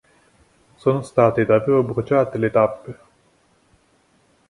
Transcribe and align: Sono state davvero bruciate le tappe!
Sono 0.77 1.03
state 1.03 1.45
davvero 1.45 1.83
bruciate 1.83 2.39
le 2.39 2.49
tappe! 2.49 2.97